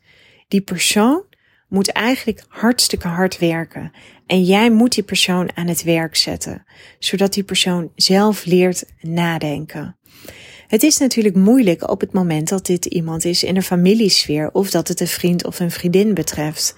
Die 0.48 0.60
persoon 0.60 1.22
moet 1.68 1.88
eigenlijk 1.88 2.44
hartstikke 2.48 3.08
hard 3.08 3.38
werken. 3.38 3.92
En 4.26 4.42
jij 4.42 4.70
moet 4.70 4.94
die 4.94 5.04
persoon 5.04 5.56
aan 5.56 5.66
het 5.66 5.82
werk 5.82 6.16
zetten, 6.16 6.64
zodat 6.98 7.32
die 7.32 7.42
persoon 7.42 7.90
zelf 7.96 8.44
leert 8.44 8.84
nadenken. 9.00 9.96
Het 10.68 10.82
is 10.82 10.98
natuurlijk 10.98 11.36
moeilijk 11.36 11.90
op 11.90 12.00
het 12.00 12.12
moment 12.12 12.48
dat 12.48 12.66
dit 12.66 12.84
iemand 12.84 13.24
is 13.24 13.42
in 13.42 13.56
een 13.56 13.62
familiesfeer 13.62 14.50
of 14.52 14.70
dat 14.70 14.88
het 14.88 15.00
een 15.00 15.06
vriend 15.06 15.44
of 15.44 15.60
een 15.60 15.70
vriendin 15.70 16.14
betreft. 16.14 16.76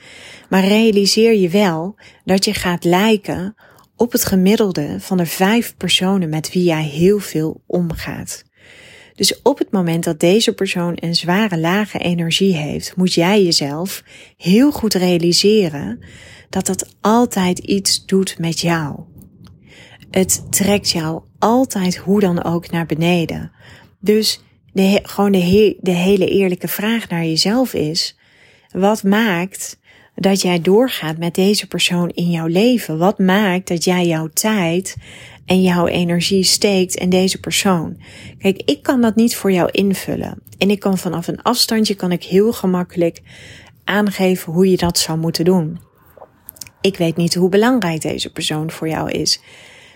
Maar 0.49 0.64
realiseer 0.64 1.35
je 1.35 1.49
wel 1.49 1.95
dat 2.25 2.45
je 2.45 2.55
gaat 2.55 2.85
lijken 2.85 3.55
op 3.97 4.12
het 4.12 4.25
gemiddelde 4.25 4.97
van 5.00 5.17
de 5.17 5.26
vijf 5.26 5.76
personen 5.76 6.29
met 6.29 6.53
wie 6.53 6.65
jij 6.65 6.85
heel 6.85 7.19
veel 7.19 7.62
omgaat. 7.67 8.45
Dus 9.15 9.43
op 9.43 9.59
het 9.59 9.71
moment 9.71 10.05
dat 10.05 10.21
deze 10.21 10.55
persoon 10.55 10.93
een 11.00 11.15
zware 11.15 11.59
lage 11.59 11.99
energie 11.99 12.55
heeft, 12.55 12.97
moet 12.97 13.15
jij 13.15 13.43
jezelf 13.43 14.03
heel 14.37 14.73
goed 14.73 14.95
realiseren 14.95 16.00
dat 16.50 16.67
dat 16.67 16.95
altijd 17.00 17.59
iets 17.59 18.05
doet 18.05 18.38
met 18.38 18.61
jou. 18.61 19.00
Het 20.11 20.47
trekt 20.50 20.91
jou 20.91 21.23
altijd 21.38 21.97
hoe 21.97 22.21
dan 22.21 22.45
ook 22.45 22.71
naar 22.71 22.87
beneden. 22.87 23.53
Dus 24.00 24.41
de, 24.73 25.00
gewoon 25.03 25.33
de, 25.33 25.76
de 25.81 25.91
hele 25.91 26.29
eerlijke 26.29 26.69
vraag 26.69 27.09
naar 27.09 27.25
jezelf 27.25 27.75
is: 27.75 28.19
wat 28.71 29.03
maakt 29.03 29.79
dat 30.17 30.41
jij 30.41 30.61
doorgaat 30.61 31.19
met 31.19 31.35
deze 31.35 31.67
persoon 31.67 32.09
in 32.09 32.31
jouw 32.31 32.47
leven? 32.47 32.99
Wat 32.99 33.19
maakt 33.19 33.69
dat 33.69 33.85
jij 33.85 34.07
jouw 34.07 34.29
tijd 34.33 34.97
en 35.47 35.63
jouw 35.63 35.87
energie 35.87 36.45
steekt 36.45 36.95
in 36.95 37.11
deze 37.11 37.41
persoon? 37.41 37.97
Kijk, 38.39 38.63
ik 38.65 38.83
kan 38.83 39.01
dat 39.01 39.17
niet 39.17 39.37
voor 39.37 39.53
jou 39.53 39.69
invullen. 39.71 40.43
En 40.59 40.71
ik 40.71 40.81
kan 40.81 40.99
vanaf 40.99 41.29
een 41.29 41.43
afstandje 41.43 41.95
kan 41.95 42.13
ik 42.13 42.25
heel 42.25 42.53
gemakkelijk 42.53 43.23
aangeven 43.85 44.53
hoe 44.53 44.71
je 44.71 44.77
dat 44.77 44.99
zou 44.99 45.19
moeten 45.19 45.45
doen. 45.45 45.79
Ik 46.81 46.97
weet 46.97 47.17
niet 47.17 47.35
hoe 47.35 47.49
belangrijk 47.49 48.01
deze 48.01 48.33
persoon 48.33 48.71
voor 48.71 48.89
jou 48.89 49.11
is. 49.11 49.41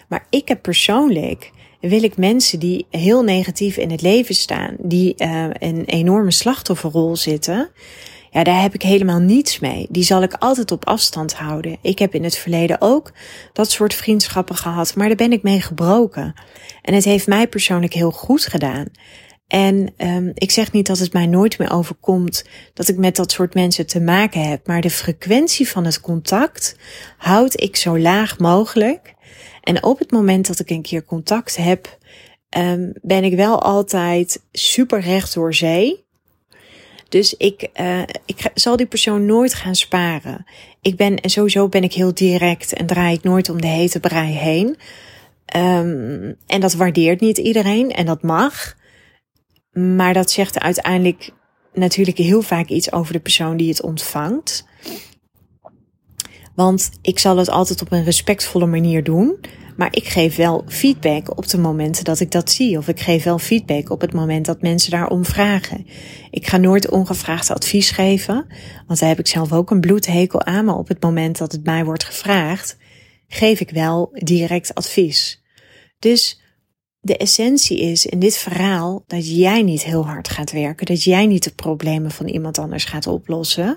Maar 0.09 0.27
ik 0.31 0.49
heb 0.49 0.63
persoonlijk 0.63 1.51
wil 1.81 2.03
ik 2.03 2.17
mensen 2.17 2.59
die 2.59 2.87
heel 2.91 3.23
negatief 3.23 3.77
in 3.77 3.91
het 3.91 4.03
leven 4.03 4.35
staan, 4.35 4.77
die 4.79 5.15
uh, 5.19 5.45
een 5.59 5.85
enorme 5.85 6.31
slachtofferrol 6.31 7.17
zitten, 7.17 7.71
ja, 8.31 8.45
daar 8.45 8.63
heb 8.63 8.75
ik 8.75 8.83
helemaal 8.83 9.19
niets 9.19 9.59
mee. 9.59 9.87
Die 9.91 10.03
zal 10.03 10.23
ik 10.23 10.35
altijd 10.35 10.71
op 10.71 10.87
afstand 10.87 11.35
houden. 11.35 11.77
Ik 11.83 11.99
heb 11.99 12.15
in 12.15 12.25
het 12.25 12.37
verleden 12.37 12.81
ook 12.81 13.13
dat 13.53 13.71
soort 13.71 13.95
vriendschappen 13.95 14.57
gehad, 14.57 14.95
maar 14.95 15.07
daar 15.07 15.17
ben 15.17 15.33
ik 15.33 15.43
mee 15.43 15.61
gebroken. 15.61 16.35
En 16.83 16.95
het 16.95 17.05
heeft 17.05 17.27
mij 17.27 17.49
persoonlijk 17.49 17.93
heel 17.93 18.11
goed 18.11 18.47
gedaan. 18.47 18.87
En 19.47 19.95
um, 19.97 20.31
ik 20.35 20.51
zeg 20.51 20.73
niet 20.73 20.87
dat 20.87 20.99
het 20.99 21.13
mij 21.13 21.27
nooit 21.27 21.59
meer 21.59 21.73
overkomt 21.73 22.45
dat 22.75 22.89
ik 22.89 22.97
met 22.97 23.17
dat 23.17 23.33
soort 23.33 23.55
mensen 23.55 23.87
te 23.87 24.01
maken 24.01 24.49
heb, 24.49 24.67
maar 24.67 24.81
de 24.81 24.91
frequentie 24.91 25.69
van 25.69 25.85
het 25.85 26.01
contact 26.01 26.77
houd 27.17 27.61
ik 27.61 27.77
zo 27.77 27.99
laag 27.99 28.39
mogelijk. 28.39 29.15
En 29.63 29.85
op 29.85 29.99
het 29.99 30.11
moment 30.11 30.47
dat 30.47 30.59
ik 30.59 30.71
een 30.71 30.83
keer 30.83 31.05
contact 31.05 31.57
heb, 31.57 31.99
um, 32.57 32.93
ben 33.03 33.25
ik 33.25 33.37
wel 33.37 33.63
altijd 33.63 34.43
super 34.53 35.01
recht 35.01 35.35
door 35.35 35.55
zee. 35.55 36.09
Dus 37.11 37.35
ik, 37.37 37.69
uh, 37.81 38.03
ik 38.27 38.51
zal 38.55 38.77
die 38.77 38.87
persoon 38.87 39.27
nooit 39.27 39.55
gaan 39.55 39.75
sparen. 39.75 40.45
Ik 40.81 40.97
ben, 40.97 41.21
en 41.21 41.31
sowieso 41.31 41.69
ben 41.69 41.83
ik 41.83 41.93
heel 41.93 42.15
direct 42.15 42.73
en 42.73 42.87
draai 42.87 43.15
ik 43.15 43.23
nooit 43.23 43.49
om 43.49 43.61
de 43.61 43.67
hete 43.67 44.01
brei 44.01 44.33
heen. 44.33 44.67
Um, 45.57 46.37
en 46.47 46.61
dat 46.61 46.75
waardeert 46.75 47.21
niet 47.21 47.39
iedereen 47.39 47.91
en 47.91 48.07
dat 48.07 48.23
mag. 48.23 48.77
Maar 49.73 50.15
dat 50.15 50.31
zegt 50.31 50.61
uiteindelijk 50.61 51.31
natuurlijk 51.73 52.19
heel 52.19 52.43
vaak 52.43 52.69
iets 52.69 52.93
over 52.93 53.13
de 53.13 53.21
persoon 53.21 53.57
die 53.57 53.69
het 53.69 53.83
ontvangt. 53.83 54.67
Want 56.55 56.91
ik 57.03 57.19
zal 57.19 57.37
het 57.37 57.51
altijd 57.51 57.83
op 57.83 57.93
een 57.93 58.05
respectvolle 58.05 58.67
manier 58.67 59.05
doen. 59.05 59.37
Maar 59.77 59.89
ik 59.97 60.09
geef 60.09 60.37
wel 60.37 60.65
feedback 60.67 61.37
op 61.39 61.49
de 61.49 61.59
momenten 61.59 62.05
dat 62.05 62.21
ik 62.21 62.31
dat 62.31 62.51
zie. 62.51 62.79
Of 62.79 62.89
ik 62.89 63.01
geef 63.01 63.25
wel 63.25 63.39
feedback 63.39 63.91
op 63.91 64.01
het 64.01 64.13
moment 64.13 64.47
dat 64.47 64.63
mensen 64.63 64.91
daarom 64.91 65.25
vragen. 65.25 65.87
Ik 66.31 66.47
ga 66.47 66.57
nooit 66.57 66.91
ongevraagd 66.91 67.51
advies 67.51 67.91
geven. 67.91 68.47
Want 68.87 68.99
daar 68.99 69.09
heb 69.09 69.19
ik 69.19 69.27
zelf 69.27 69.53
ook 69.53 69.71
een 69.71 69.81
bloedhekel 69.81 70.43
aan. 70.43 70.65
Maar 70.65 70.77
op 70.77 70.89
het 70.89 71.03
moment 71.03 71.39
dat 71.39 71.53
het 71.53 71.65
mij 71.65 71.85
wordt 71.85 72.05
gevraagd, 72.05 72.77
geef 73.29 73.61
ik 73.61 73.71
wel 73.71 74.09
direct 74.13 74.75
advies. 74.75 75.43
Dus 75.99 76.41
de 77.01 77.17
essentie 77.17 77.81
is 77.81 78.07
in 78.07 78.19
dit 78.19 78.37
verhaal 78.37 79.05
dat 79.07 79.37
jij 79.37 79.63
niet 79.63 79.83
heel 79.83 80.07
hard 80.07 80.29
gaat 80.29 80.53
werken. 80.53 80.87
Dat 80.87 81.03
jij 81.03 81.27
niet 81.27 81.45
de 81.45 81.55
problemen 81.55 82.11
van 82.11 82.29
iemand 82.29 82.59
anders 82.59 82.85
gaat 82.85 83.07
oplossen. 83.07 83.77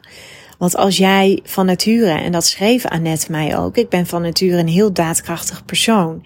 Want 0.63 0.75
als 0.75 0.97
jij 0.97 1.39
van 1.43 1.65
nature, 1.65 2.11
en 2.11 2.31
dat 2.31 2.45
schreef 2.45 2.85
Annette 2.85 3.31
mij 3.31 3.57
ook, 3.57 3.77
ik 3.77 3.89
ben 3.89 4.05
van 4.05 4.21
nature 4.21 4.57
een 4.57 4.67
heel 4.67 4.93
daadkrachtig 4.93 5.65
persoon. 5.65 6.25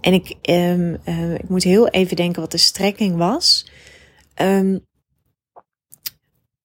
En 0.00 0.12
ik, 0.12 0.34
um, 0.50 0.98
uh, 1.04 1.34
ik 1.34 1.48
moet 1.48 1.62
heel 1.62 1.88
even 1.88 2.16
denken 2.16 2.40
wat 2.40 2.50
de 2.50 2.58
strekking 2.58 3.16
was. 3.16 3.70
Um, 4.42 4.84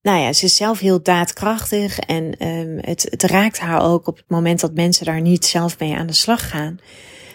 nou 0.01 0.19
ja, 0.19 0.33
ze 0.33 0.45
is 0.45 0.55
zelf 0.55 0.79
heel 0.79 1.03
daadkrachtig 1.03 1.99
en 1.99 2.47
um, 2.47 2.77
het, 2.81 3.07
het 3.09 3.23
raakt 3.23 3.59
haar 3.59 3.81
ook 3.81 4.07
op 4.07 4.17
het 4.17 4.29
moment 4.29 4.59
dat 4.59 4.73
mensen 4.73 5.05
daar 5.05 5.21
niet 5.21 5.45
zelf 5.45 5.79
mee 5.79 5.95
aan 5.95 6.07
de 6.07 6.13
slag 6.13 6.49
gaan. 6.49 6.79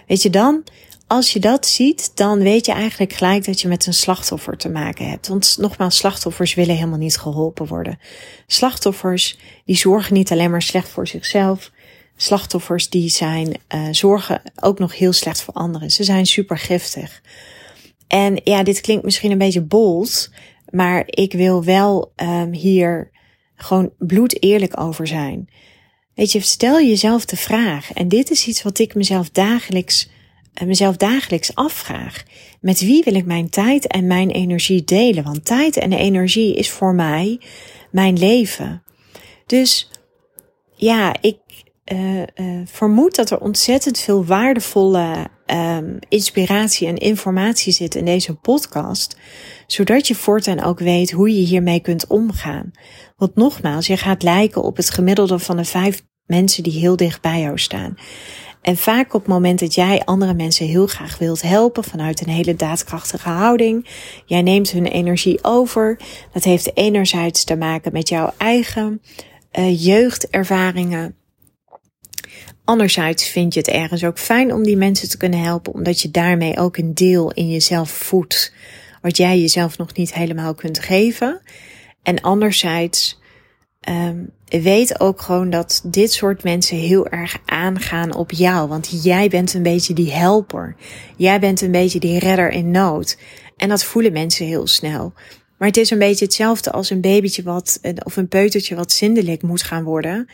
Weet 0.06 0.22
je 0.22 0.30
dan, 0.30 0.64
als 1.06 1.32
je 1.32 1.38
dat 1.38 1.66
ziet, 1.66 2.10
dan 2.14 2.38
weet 2.38 2.66
je 2.66 2.72
eigenlijk 2.72 3.12
gelijk 3.12 3.44
dat 3.44 3.60
je 3.60 3.68
met 3.68 3.86
een 3.86 3.94
slachtoffer 3.94 4.56
te 4.56 4.68
maken 4.68 5.08
hebt. 5.08 5.28
Want 5.28 5.56
nogmaals, 5.60 5.96
slachtoffers 5.96 6.54
willen 6.54 6.74
helemaal 6.74 6.98
niet 6.98 7.16
geholpen 7.16 7.66
worden. 7.66 7.98
Slachtoffers, 8.46 9.38
die 9.64 9.76
zorgen 9.76 10.14
niet 10.14 10.32
alleen 10.32 10.50
maar 10.50 10.62
slecht 10.62 10.88
voor 10.88 11.08
zichzelf. 11.08 11.70
Slachtoffers, 12.16 12.88
die 12.88 13.08
zijn, 13.08 13.56
uh, 13.74 13.88
zorgen 13.90 14.42
ook 14.60 14.78
nog 14.78 14.96
heel 14.96 15.12
slecht 15.12 15.42
voor 15.42 15.54
anderen. 15.54 15.90
Ze 15.90 16.04
zijn 16.04 16.26
super 16.26 16.58
giftig. 16.58 17.22
En 18.06 18.40
ja, 18.44 18.62
dit 18.62 18.80
klinkt 18.80 19.04
misschien 19.04 19.30
een 19.30 19.38
beetje 19.38 19.62
bold, 19.62 20.30
maar 20.70 21.02
ik 21.06 21.32
wil 21.32 21.64
wel 21.64 22.12
um, 22.16 22.52
hier 22.52 23.10
gewoon 23.56 23.92
bloed 23.98 24.42
eerlijk 24.42 24.80
over 24.80 25.06
zijn. 25.06 25.48
Weet 26.14 26.32
je, 26.32 26.40
stel 26.40 26.80
jezelf 26.80 27.24
de 27.24 27.36
vraag, 27.36 27.92
en 27.92 28.08
dit 28.08 28.30
is 28.30 28.46
iets 28.46 28.62
wat 28.62 28.78
ik 28.78 28.94
mezelf 28.94 29.30
dagelijks 29.30 30.08
mezelf 30.64 30.96
dagelijks 30.96 31.54
afvraag. 31.54 32.22
Met 32.60 32.80
wie 32.80 33.04
wil 33.04 33.14
ik 33.14 33.26
mijn 33.26 33.50
tijd 33.50 33.86
en 33.86 34.06
mijn 34.06 34.30
energie 34.30 34.84
delen? 34.84 35.24
Want 35.24 35.44
tijd 35.44 35.76
en 35.76 35.92
energie 35.92 36.54
is 36.54 36.70
voor 36.70 36.94
mij 36.94 37.40
mijn 37.90 38.18
leven. 38.18 38.82
Dus 39.46 39.90
ja, 40.74 41.14
ik 41.20 41.38
uh, 41.92 42.18
uh, 42.18 42.26
vermoed 42.64 43.14
dat 43.14 43.30
er 43.30 43.40
ontzettend 43.40 43.98
veel 43.98 44.24
waardevolle 44.24 45.28
um, 45.46 45.98
inspiratie 46.08 46.88
en 46.88 46.96
informatie 46.96 47.72
zit 47.72 47.94
in 47.94 48.04
deze 48.04 48.34
podcast. 48.34 49.16
Zodat 49.66 50.08
je 50.08 50.14
voortaan 50.14 50.62
ook 50.62 50.78
weet 50.78 51.10
hoe 51.10 51.34
je 51.34 51.46
hiermee 51.46 51.80
kunt 51.80 52.06
omgaan. 52.06 52.70
Want 53.16 53.34
nogmaals, 53.34 53.86
je 53.86 53.96
gaat 53.96 54.22
lijken 54.22 54.62
op 54.62 54.76
het 54.76 54.90
gemiddelde 54.90 55.38
van 55.38 55.56
de 55.56 55.64
vijf 55.64 56.02
mensen 56.26 56.62
die 56.62 56.78
heel 56.80 56.96
dicht 56.96 57.20
bij 57.20 57.40
jou 57.40 57.58
staan. 57.58 57.94
En 58.66 58.76
vaak 58.76 59.14
op 59.14 59.20
het 59.20 59.28
moment 59.28 59.58
dat 59.58 59.74
jij 59.74 60.02
andere 60.04 60.34
mensen 60.34 60.66
heel 60.66 60.86
graag 60.86 61.18
wilt 61.18 61.42
helpen 61.42 61.84
vanuit 61.84 62.20
een 62.20 62.28
hele 62.28 62.54
daadkrachtige 62.54 63.28
houding, 63.28 63.86
jij 64.24 64.42
neemt 64.42 64.70
hun 64.70 64.86
energie 64.86 65.44
over. 65.44 65.98
Dat 66.32 66.44
heeft 66.44 66.76
enerzijds 66.76 67.44
te 67.44 67.56
maken 67.56 67.92
met 67.92 68.08
jouw 68.08 68.32
eigen 68.36 69.02
uh, 69.58 69.84
jeugdervaringen. 69.84 71.16
Anderzijds 72.64 73.28
vind 73.28 73.54
je 73.54 73.60
het 73.60 73.68
ergens 73.68 74.04
ook 74.04 74.18
fijn 74.18 74.52
om 74.52 74.62
die 74.62 74.76
mensen 74.76 75.08
te 75.08 75.16
kunnen 75.16 75.42
helpen, 75.42 75.72
omdat 75.72 76.00
je 76.00 76.10
daarmee 76.10 76.58
ook 76.58 76.76
een 76.76 76.94
deel 76.94 77.32
in 77.32 77.50
jezelf 77.50 77.90
voedt, 77.90 78.52
wat 79.02 79.16
jij 79.16 79.40
jezelf 79.40 79.78
nog 79.78 79.94
niet 79.94 80.14
helemaal 80.14 80.54
kunt 80.54 80.78
geven. 80.78 81.40
En 82.02 82.20
anderzijds 82.20 83.20
um, 83.88 84.30
weet 84.62 85.00
ook 85.00 85.20
gewoon 85.20 85.50
dat 85.50 85.82
dit 85.84 86.12
soort 86.12 86.42
mensen 86.42 86.76
heel 86.76 87.08
erg 87.08 87.38
aangaan 87.44 88.14
op 88.14 88.30
jou. 88.30 88.68
Want 88.68 89.02
jij 89.02 89.28
bent 89.28 89.54
een 89.54 89.62
beetje 89.62 89.94
die 89.94 90.12
helper. 90.12 90.76
Jij 91.16 91.40
bent 91.40 91.60
een 91.60 91.70
beetje 91.70 92.00
die 92.00 92.18
redder 92.18 92.50
in 92.50 92.70
nood. 92.70 93.18
En 93.56 93.68
dat 93.68 93.84
voelen 93.84 94.12
mensen 94.12 94.46
heel 94.46 94.66
snel. 94.66 95.12
Maar 95.58 95.68
het 95.68 95.76
is 95.76 95.90
een 95.90 95.98
beetje 95.98 96.24
hetzelfde 96.24 96.70
als 96.70 96.90
een 96.90 97.00
babytje 97.00 97.42
wat, 97.42 97.80
of 98.02 98.16
een 98.16 98.28
peutertje 98.28 98.74
wat 98.74 98.92
zindelijk 98.92 99.42
moet 99.42 99.62
gaan 99.62 99.84
worden. 99.84 100.28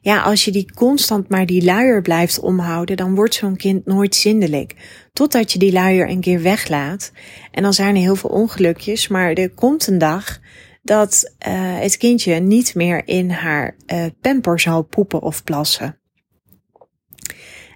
Ja, 0.00 0.22
als 0.22 0.44
je 0.44 0.50
die 0.50 0.72
constant 0.74 1.28
maar 1.28 1.46
die 1.46 1.64
luier 1.64 2.02
blijft 2.02 2.40
omhouden, 2.40 2.96
dan 2.96 3.14
wordt 3.14 3.34
zo'n 3.34 3.56
kind 3.56 3.86
nooit 3.86 4.14
zindelijk. 4.14 4.74
Totdat 5.12 5.52
je 5.52 5.58
die 5.58 5.72
luier 5.72 6.08
een 6.08 6.20
keer 6.20 6.42
weglaat. 6.42 7.12
En 7.50 7.62
dan 7.62 7.74
zijn 7.74 7.94
er 7.94 8.00
heel 8.00 8.16
veel 8.16 8.30
ongelukjes, 8.30 9.08
maar 9.08 9.32
er 9.32 9.50
komt 9.50 9.86
een 9.86 9.98
dag 9.98 10.40
dat 10.86 11.32
uh, 11.48 11.54
het 11.78 11.96
kindje 11.96 12.34
niet 12.34 12.74
meer 12.74 13.08
in 13.08 13.30
haar 13.30 13.76
uh, 13.86 14.04
pamper 14.20 14.60
zal 14.60 14.82
poepen 14.82 15.22
of 15.22 15.44
plassen. 15.44 15.98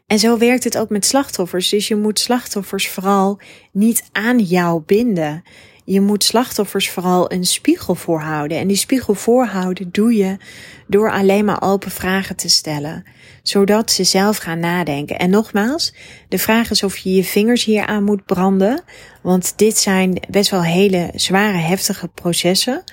En 0.06 0.18
zo 0.18 0.38
werkt 0.38 0.64
het 0.64 0.78
ook 0.78 0.88
met 0.88 1.06
slachtoffers. 1.06 1.68
Dus 1.68 1.88
je 1.88 1.96
moet 1.96 2.18
slachtoffers 2.18 2.88
vooral 2.88 3.40
niet 3.72 4.08
aan 4.12 4.38
jou 4.38 4.82
binden. 4.86 5.42
Je 5.90 6.00
moet 6.00 6.24
slachtoffers 6.24 6.90
vooral 6.90 7.32
een 7.32 7.44
spiegel 7.44 7.94
voorhouden. 7.94 8.58
En 8.58 8.66
die 8.66 8.76
spiegel 8.76 9.14
voorhouden 9.14 9.88
doe 9.92 10.14
je 10.14 10.36
door 10.86 11.12
alleen 11.12 11.44
maar 11.44 11.62
open 11.62 11.90
vragen 11.90 12.36
te 12.36 12.48
stellen. 12.48 13.04
Zodat 13.42 13.90
ze 13.90 14.04
zelf 14.04 14.36
gaan 14.36 14.58
nadenken. 14.58 15.18
En 15.18 15.30
nogmaals, 15.30 15.94
de 16.28 16.38
vraag 16.38 16.70
is 16.70 16.82
of 16.82 16.96
je 16.96 17.14
je 17.14 17.24
vingers 17.24 17.64
hier 17.64 17.86
aan 17.86 18.04
moet 18.04 18.24
branden. 18.24 18.82
Want 19.22 19.58
dit 19.58 19.78
zijn 19.78 20.22
best 20.28 20.50
wel 20.50 20.62
hele 20.62 21.10
zware, 21.14 21.58
heftige 21.58 22.08
processen. 22.08 22.84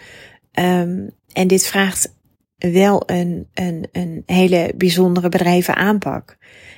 Um, 0.60 1.10
en 1.34 1.48
dit 1.48 1.66
vraagt 1.66 2.14
wel 2.58 3.04
een, 3.06 3.48
een, 3.54 3.88
een 3.92 4.24
hele 4.26 4.74
bijzondere 4.76 5.30
bedrijven 5.30 5.76
aanpak. 5.76 6.38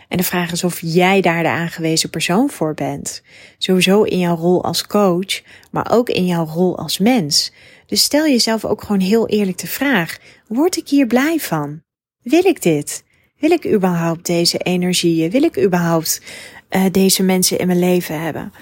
En 0.09 0.17
de 0.17 0.23
vraag 0.23 0.51
is 0.51 0.63
of 0.63 0.79
jij 0.81 1.21
daar 1.21 1.43
de 1.43 1.49
aangewezen 1.49 2.09
persoon 2.09 2.49
voor 2.49 2.73
bent. 2.73 3.21
Sowieso 3.57 4.03
in 4.03 4.19
jouw 4.19 4.35
rol 4.35 4.63
als 4.63 4.87
coach, 4.87 5.41
maar 5.71 5.91
ook 5.91 6.09
in 6.09 6.25
jouw 6.25 6.45
rol 6.45 6.77
als 6.77 6.97
mens. 6.97 7.51
Dus 7.85 8.03
stel 8.03 8.25
jezelf 8.25 8.65
ook 8.65 8.81
gewoon 8.81 8.99
heel 8.99 9.27
eerlijk 9.27 9.57
de 9.57 9.67
vraag: 9.67 10.17
word 10.47 10.77
ik 10.77 10.87
hier 10.89 11.07
blij 11.07 11.39
van? 11.39 11.81
Wil 12.21 12.45
ik 12.45 12.61
dit? 12.61 13.03
Wil 13.39 13.51
ik 13.51 13.67
überhaupt 13.67 14.25
deze 14.25 14.57
energieën? 14.57 15.29
Wil 15.29 15.43
ik 15.43 15.59
überhaupt 15.59 16.21
uh, 16.69 16.85
deze 16.91 17.23
mensen 17.23 17.57
in 17.57 17.67
mijn 17.67 17.79
leven 17.79 18.21
hebben? 18.21 18.53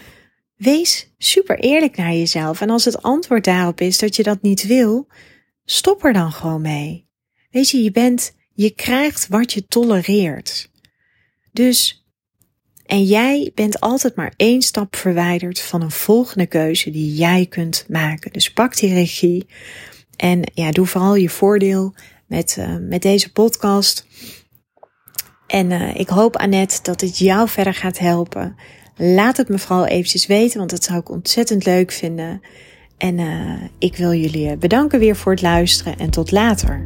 Wees 0.56 1.13
super 1.18 1.60
eerlijk 1.60 1.98
naar 1.98 2.13
jezelf. 2.13 2.62
En 2.62 2.70
als 2.70 2.86
het 2.86 3.01
antwoord 3.01 3.44
daarop 3.44 3.82
is 3.82 3.98
dat 3.98 4.16
je 4.16 4.24
dat 4.24 4.42
niet 4.42 4.68
wil, 4.68 5.08
stop 5.66 6.04
er 6.04 6.13
dan 6.13 6.32
gewoon 6.32 6.62
mee. 6.62 7.08
Weet 7.50 7.70
je, 7.70 7.84
je 7.84 7.92
bent, 7.92 8.36
je 8.54 8.70
krijgt 8.70 9.27
wat 9.27 9.54
je 9.54 9.66
tolereert. 9.66 10.70
Dus, 11.58 12.06
en 12.86 13.04
jij 13.04 13.52
bent 13.56 13.80
altijd 13.80 14.16
maar 14.16 14.34
één 14.36 14.62
stap 14.62 14.96
verwijderd 14.96 15.60
van 15.60 15.82
een 15.82 15.92
volgende 15.92 16.46
keuze 16.46 16.90
die 16.90 17.14
jij 17.14 17.46
kunt 17.46 17.86
maken. 17.88 18.32
Dus 18.32 18.54
pak 18.54 18.78
die 18.78 18.94
regie 18.94 19.48
en 20.16 20.52
ja, 20.54 20.72
doe 20.72 20.86
vooral 20.86 21.16
je 21.16 21.30
voordeel 21.30 21.96
met, 22.28 22.56
uh, 22.60 22.76
met 22.80 23.02
deze 23.02 23.32
podcast. 23.32 24.06
En 25.48 25.72
uh, 25.72 25.96
ik 25.96 26.10
hoop, 26.10 26.36
Annette, 26.36 26.80
dat 26.82 27.02
het 27.02 27.18
jou 27.18 27.50
verder 27.50 27.74
gaat 27.74 28.00
helpen. 28.00 28.56
Laat 28.96 29.38
het 29.38 29.50
me 29.50 29.60
vooral 29.60 29.86
eventjes 29.86 30.26
weten, 30.26 30.58
want 30.58 30.70
dat 30.70 30.84
zou 30.84 31.00
ik 31.00 31.10
ontzettend 31.10 31.66
leuk 31.66 31.92
vinden. 31.92 32.42
En 32.98 33.18
uh, 33.18 33.64
ik 33.80 33.96
wil 33.96 34.14
jullie 34.14 34.58
bedanken 34.58 35.00
weer 35.00 35.16
voor 35.16 35.32
het 35.32 35.42
luisteren 35.42 35.98
en 35.98 36.10
tot 36.10 36.32
later. 36.32 36.86